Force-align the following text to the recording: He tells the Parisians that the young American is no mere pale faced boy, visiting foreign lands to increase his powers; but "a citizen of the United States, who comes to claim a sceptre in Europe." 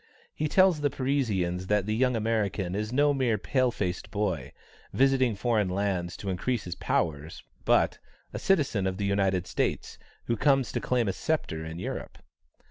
He 0.33 0.47
tells 0.47 0.81
the 0.81 0.89
Parisians 0.89 1.67
that 1.67 1.85
the 1.85 1.93
young 1.95 2.15
American 2.15 2.73
is 2.73 2.91
no 2.91 3.13
mere 3.13 3.37
pale 3.37 3.69
faced 3.69 4.09
boy, 4.09 4.51
visiting 4.91 5.35
foreign 5.35 5.69
lands 5.69 6.17
to 6.17 6.31
increase 6.31 6.63
his 6.63 6.73
powers; 6.73 7.43
but 7.65 7.99
"a 8.33 8.39
citizen 8.39 8.87
of 8.87 8.97
the 8.97 9.05
United 9.05 9.45
States, 9.45 9.99
who 10.25 10.35
comes 10.35 10.71
to 10.71 10.81
claim 10.81 11.07
a 11.07 11.13
sceptre 11.13 11.63
in 11.63 11.77
Europe." 11.77 12.17